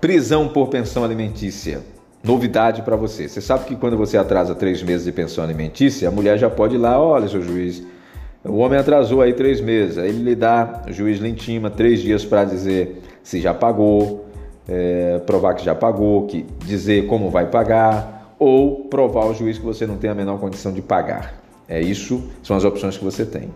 [0.00, 1.80] Prisão por pensão alimentícia.
[2.22, 3.28] Novidade para você.
[3.28, 6.76] Você sabe que quando você atrasa três meses de pensão alimentícia, a mulher já pode
[6.76, 7.82] ir lá, olha, seu juiz,
[8.44, 9.98] o homem atrasou aí três meses.
[9.98, 14.26] Aí ele lhe dá, o juiz lhe intima três dias para dizer se já pagou,
[14.68, 19.64] é, provar que já pagou, que dizer como vai pagar, ou provar ao juiz que
[19.64, 21.42] você não tem a menor condição de pagar.
[21.68, 23.50] É isso, são as opções que você tem.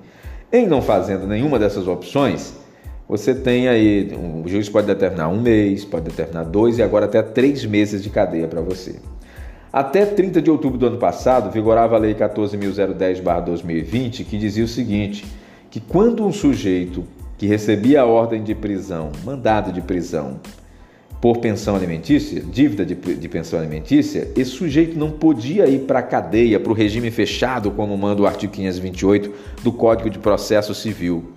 [0.53, 2.55] Em não fazendo nenhuma dessas opções,
[3.09, 4.13] você tem aí,
[4.45, 8.11] o juiz pode determinar um mês, pode determinar dois e agora até três meses de
[8.11, 8.97] cadeia para você.
[9.73, 15.25] Até 30 de outubro do ano passado, vigorava a Lei 14.010-2020, que dizia o seguinte:
[15.71, 17.05] que quando um sujeito
[17.39, 20.39] que recebia a ordem de prisão, mandado de prisão,
[21.23, 26.03] por pensão alimentícia, dívida de, de pensão alimentícia, esse sujeito não podia ir para a
[26.03, 29.33] cadeia, para o regime fechado, como manda o artigo 528
[29.63, 31.33] do Código de Processo Civil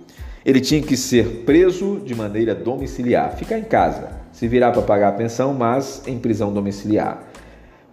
[0.46, 5.08] ele tinha que ser preso de maneira domiciliar, ficar em casa, se virar para pagar
[5.08, 7.26] a pensão, mas em prisão domiciliar.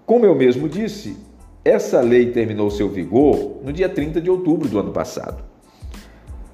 [0.05, 1.17] Como eu mesmo disse,
[1.66, 5.44] essa lei terminou seu vigor no dia 30 de outubro do ano passado.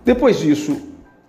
[0.06, 0.78] Depois disso,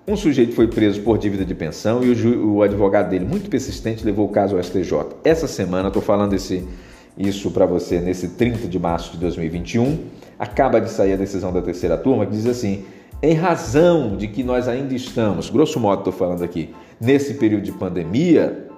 [0.06, 4.04] um sujeito foi preso por dívida de pensão e o, o advogado dele, muito persistente,
[4.04, 4.92] levou o caso ao STJ.
[5.24, 6.62] Essa semana, estou falando esse,
[7.18, 9.98] isso para você nesse 30 de março de 2021,
[10.38, 12.84] acaba de sair a decisão da terceira turma que diz assim:
[13.22, 17.72] em razão de que nós ainda estamos, grosso modo estou falando aqui, nesse período de
[17.72, 18.68] pandemia,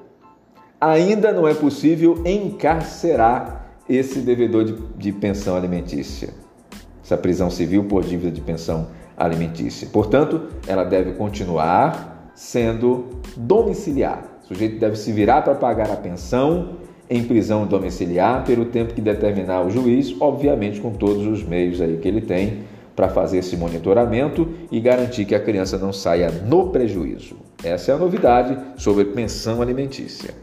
[0.80, 6.30] ainda não é possível encarcerar esse devedor de, de pensão alimentícia,
[7.04, 9.88] essa prisão civil por dívida de pensão alimentícia.
[9.92, 14.24] Portanto, ela deve continuar sendo domiciliar.
[14.42, 16.76] O sujeito deve se virar para pagar a pensão
[17.08, 21.98] em prisão domiciliar pelo tempo que determinar o juiz, obviamente com todos os meios aí
[21.98, 22.60] que ele tem
[22.94, 27.36] para fazer esse monitoramento e garantir que a criança não saia no prejuízo.
[27.64, 30.34] Essa é a novidade sobre pensão alimentícia.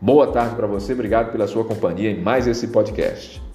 [0.00, 3.51] Boa tarde para você, obrigado pela sua companhia em mais esse podcast.